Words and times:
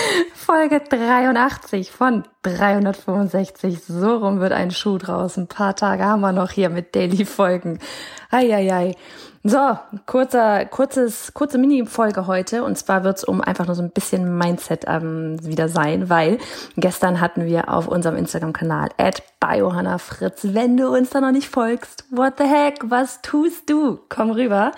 Folge 0.34 0.80
83 0.80 1.90
von 1.90 2.24
365. 2.42 3.80
So 3.84 4.16
rum 4.16 4.40
wird 4.40 4.52
ein 4.52 4.70
Schuh 4.70 4.98
draus. 4.98 5.36
Ein 5.36 5.48
paar 5.48 5.74
Tage 5.76 6.04
haben 6.04 6.20
wir 6.20 6.32
noch 6.32 6.50
hier 6.50 6.70
mit 6.70 6.94
Daily-Folgen. 6.94 7.78
Eieiei. 8.30 8.94
So, 9.42 9.78
kurzer, 10.04 10.66
kurzes, 10.66 11.32
kurze 11.32 11.56
Mini-Folge 11.56 12.26
heute. 12.26 12.64
Und 12.64 12.76
zwar 12.76 13.02
wird 13.02 13.16
es 13.16 13.24
um 13.24 13.40
einfach 13.40 13.66
nur 13.66 13.74
so 13.74 13.82
ein 13.82 13.90
bisschen 13.90 14.36
Mindset 14.36 14.84
ähm, 14.86 15.38
wieder 15.42 15.68
sein, 15.68 16.10
weil 16.10 16.38
gestern 16.76 17.20
hatten 17.20 17.46
wir 17.46 17.72
auf 17.72 17.88
unserem 17.88 18.16
Instagram-Kanal 18.16 18.90
at 18.98 19.22
Fritz. 19.98 20.40
Wenn 20.42 20.76
du 20.76 20.88
uns 20.88 21.10
da 21.10 21.22
noch 21.22 21.30
nicht 21.30 21.48
folgst, 21.48 22.04
what 22.10 22.34
the 22.36 22.44
heck, 22.44 22.78
was 22.82 23.22
tust 23.22 23.70
du? 23.70 24.00
Komm 24.10 24.32
rüber. 24.32 24.72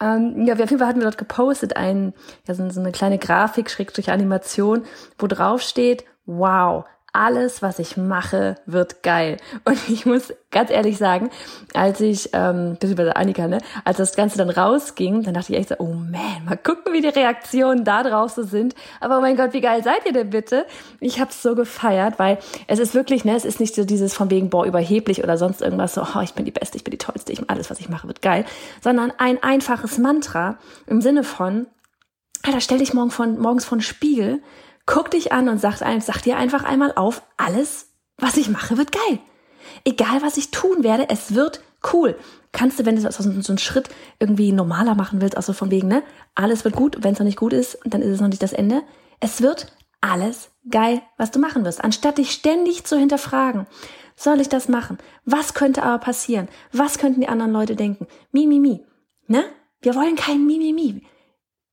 Ähm, 0.00 0.44
ja, 0.44 0.52
auf 0.52 0.60
jeden 0.60 0.78
Fall 0.78 0.88
hatten 0.88 1.00
wir 1.00 1.06
dort 1.06 1.16
gepostet 1.16 1.76
ein, 1.76 2.12
ja, 2.46 2.54
so, 2.54 2.68
so 2.68 2.80
eine 2.80 2.92
kleine 2.92 3.18
Grafik, 3.18 3.70
Schrägstrich 3.70 4.10
Animation, 4.10 4.82
wo 5.18 5.26
drauf 5.26 5.62
steht, 5.62 6.04
wow, 6.26 6.84
alles, 7.12 7.60
was 7.60 7.78
ich 7.78 7.96
mache, 7.96 8.56
wird 8.64 9.02
geil. 9.02 9.36
Und 9.64 9.78
ich 9.88 10.06
muss 10.06 10.32
ganz 10.50 10.70
ehrlich 10.70 10.98
sagen, 10.98 11.30
als 11.74 12.00
ich, 12.00 12.30
ähm, 12.32 12.76
beziehungsweise 12.78 13.16
Annika, 13.16 13.48
ne, 13.48 13.58
als 13.84 13.98
das 13.98 14.16
Ganze 14.16 14.38
dann 14.38 14.50
rausging, 14.50 15.22
dann 15.22 15.34
dachte 15.34 15.52
ich 15.52 15.58
echt 15.58 15.68
so, 15.70 15.76
oh 15.78 15.92
man, 15.92 16.44
mal 16.46 16.56
gucken, 16.56 16.92
wie 16.92 17.00
die 17.00 17.08
Reaktionen 17.08 17.84
da 17.84 18.02
drauf 18.02 18.32
so 18.32 18.42
sind. 18.42 18.74
Aber 19.00 19.18
oh 19.18 19.20
mein 19.20 19.36
Gott, 19.36 19.52
wie 19.52 19.60
geil 19.60 19.82
seid 19.84 20.06
ihr 20.06 20.12
denn 20.12 20.30
bitte? 20.30 20.66
Ich 21.00 21.20
hab's 21.20 21.42
so 21.42 21.54
gefeiert, 21.54 22.18
weil 22.18 22.38
es 22.66 22.78
ist 22.78 22.94
wirklich, 22.94 23.24
ne, 23.24 23.36
es 23.36 23.44
ist 23.44 23.60
nicht 23.60 23.74
so 23.74 23.84
dieses 23.84 24.14
von 24.14 24.30
wegen, 24.30 24.50
boah, 24.50 24.64
überheblich 24.64 25.22
oder 25.22 25.36
sonst 25.36 25.62
irgendwas 25.62 25.94
so, 25.94 26.02
oh, 26.02 26.20
ich 26.20 26.34
bin 26.34 26.44
die 26.44 26.50
Beste, 26.50 26.76
ich 26.76 26.84
bin 26.84 26.92
die 26.92 26.98
Tollste, 26.98 27.32
ich, 27.32 27.48
alles, 27.50 27.70
was 27.70 27.80
ich 27.80 27.88
mache, 27.88 28.08
wird 28.08 28.22
geil. 28.22 28.44
Sondern 28.80 29.12
ein 29.18 29.42
einfaches 29.42 29.98
Mantra 29.98 30.58
im 30.86 31.00
Sinne 31.00 31.24
von, 31.24 31.66
Alter, 32.44 32.60
stell 32.60 32.78
dich 32.78 32.92
morgen 32.92 33.10
von, 33.10 33.38
morgens 33.38 33.64
vor 33.64 33.78
den 33.78 33.82
Spiegel 33.82 34.42
guck 34.86 35.10
dich 35.10 35.32
an 35.32 35.48
und 35.48 35.58
sag, 35.58 35.78
sag 35.78 36.22
dir 36.22 36.36
einfach 36.36 36.64
einmal 36.64 36.92
auf, 36.94 37.22
alles, 37.36 37.88
was 38.18 38.36
ich 38.36 38.48
mache, 38.48 38.76
wird 38.76 38.92
geil. 38.92 39.18
Egal, 39.84 40.22
was 40.22 40.36
ich 40.36 40.50
tun 40.50 40.82
werde, 40.82 41.08
es 41.08 41.34
wird 41.34 41.60
cool. 41.92 42.16
Kannst 42.52 42.78
du, 42.78 42.84
wenn 42.84 42.96
du 42.96 43.10
so 43.10 43.22
einen 43.22 43.58
Schritt 43.58 43.88
irgendwie 44.18 44.52
normaler 44.52 44.94
machen 44.94 45.20
willst, 45.20 45.36
also 45.36 45.52
von 45.52 45.70
wegen, 45.70 45.88
ne, 45.88 46.02
alles 46.34 46.64
wird 46.64 46.76
gut, 46.76 46.98
wenn 47.02 47.14
es 47.14 47.18
noch 47.18 47.26
nicht 47.26 47.38
gut 47.38 47.52
ist, 47.52 47.78
dann 47.84 48.02
ist 48.02 48.10
es 48.10 48.20
noch 48.20 48.28
nicht 48.28 48.42
das 48.42 48.52
Ende. 48.52 48.82
Es 49.20 49.40
wird 49.40 49.72
alles 50.00 50.50
geil, 50.70 51.00
was 51.16 51.30
du 51.30 51.38
machen 51.38 51.64
wirst. 51.64 51.82
Anstatt 51.82 52.18
dich 52.18 52.32
ständig 52.32 52.84
zu 52.84 52.98
hinterfragen, 52.98 53.66
soll 54.16 54.40
ich 54.40 54.48
das 54.48 54.68
machen? 54.68 54.98
Was 55.24 55.54
könnte 55.54 55.82
aber 55.82 55.98
passieren? 55.98 56.48
Was 56.72 56.98
könnten 56.98 57.20
die 57.22 57.28
anderen 57.28 57.52
Leute 57.52 57.76
denken? 57.76 58.06
Mi, 58.30 58.46
mi, 58.46 58.60
mi. 58.60 58.84
Ne? 59.26 59.44
Wir 59.80 59.94
wollen 59.94 60.16
kein 60.16 60.46
Mi, 60.46 60.58
mi, 60.58 60.72
mi. 60.72 61.02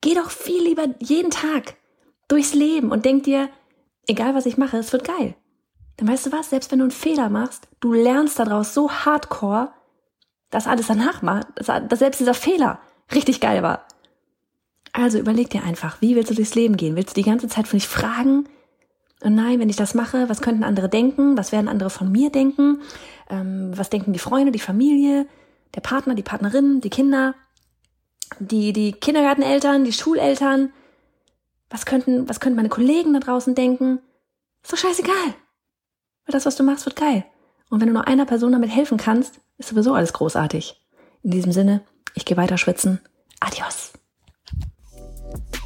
Geh 0.02 0.16
doch 0.16 0.32
viel 0.32 0.64
lieber 0.64 0.88
jeden 1.00 1.32
Tag 1.32 1.76
durchs 2.30 2.54
Leben 2.54 2.92
und 2.92 3.04
denk 3.04 3.24
dir, 3.24 3.50
egal 4.08 4.34
was 4.36 4.46
ich 4.46 4.58
mache, 4.58 4.78
es 4.78 4.94
wird 4.94 5.04
geil. 5.04 5.36
Dann 5.98 6.08
weißt 6.08 6.28
du 6.28 6.32
was, 6.32 6.50
selbst 6.50 6.72
wenn 6.72 6.80
du 6.80 6.86
einen 6.86 6.92
Fehler 6.92 7.30
machst, 7.30 7.68
du 7.82 7.92
lernst 7.92 8.40
daraus 8.40 8.74
so 8.74 8.90
hardcore, 8.90 9.74
dass 10.50 10.68
alles 10.68 10.88
danach 10.88 11.22
macht, 11.22 11.48
dass 11.58 12.00
selbst 12.00 12.22
dieser 12.22 12.34
Fehler 12.34 12.80
richtig 13.14 13.42
geil 13.42 13.62
war. 13.64 13.86
Also 14.94 15.20
überleg 15.20 15.50
dir 15.50 15.64
einfach, 15.64 16.02
wie 16.02 16.16
willst 16.16 16.32
du 16.32 16.36
durchs 16.36 16.56
Leben 16.56 16.78
gehen? 16.78 16.96
Willst 16.96 17.16
du 17.16 17.22
die 17.22 17.30
ganze 17.30 17.48
Zeit 17.48 17.68
von 17.68 17.78
dich 17.78 17.88
fragen? 17.88 18.48
Und 19.22 19.36
nein, 19.36 19.60
wenn 19.60 19.70
ich 19.70 19.76
das 19.76 19.94
mache, 19.94 20.30
was 20.30 20.42
könnten 20.42 20.64
andere 20.64 20.90
denken? 20.90 21.38
Was 21.38 21.52
werden 21.52 21.68
andere 21.68 21.90
von 21.90 22.12
mir 22.12 22.32
denken? 22.32 22.82
Ähm, 23.30 23.72
was 23.76 23.90
denken 23.90 24.14
die 24.14 24.20
Freunde, 24.20 24.52
die 24.52 24.60
Familie, 24.60 25.28
der 25.76 25.82
Partner, 25.82 26.16
die 26.16 26.24
Partnerin, 26.24 26.82
die 26.82 26.90
Kinder, 26.90 27.36
die, 28.40 28.74
die 28.74 28.94
Kindergarteneltern, 28.94 29.84
die 29.84 29.94
Schuleltern? 29.94 30.72
Was 31.70 31.86
könnten, 31.86 32.28
was 32.28 32.40
könnten 32.40 32.56
meine 32.56 32.70
Kollegen 32.70 33.14
da 33.14 33.20
draußen 33.20 33.56
denken? 33.56 34.00
Ist 34.64 34.74
doch 34.74 34.78
scheißegal. 34.78 35.14
Weil 36.26 36.34
das, 36.34 36.46
was 36.46 36.56
du 36.56 36.64
machst, 36.64 36.86
wird 36.86 36.96
geil. 36.96 37.26
Und 37.70 37.80
wenn 37.80 37.88
du 37.88 37.94
nur 37.94 38.08
einer 38.08 38.26
Person 38.26 38.52
damit 38.52 38.72
helfen 38.72 38.98
kannst, 38.98 39.40
ist 39.58 39.70
sowieso 39.70 39.94
alles 39.94 40.14
großartig. 40.14 40.82
In 41.22 41.32
diesem 41.32 41.52
Sinne, 41.52 41.82
ich 42.16 42.26
gehe 42.26 42.38
weiter 42.38 42.58
schwitzen. 42.58 43.00
Adios. 43.40 43.94